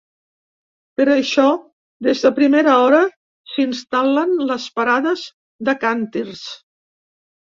[0.99, 1.43] Per això,
[2.07, 3.01] des de primera hora,
[3.53, 5.27] s’instal·len les parades
[5.69, 6.43] de càntirs.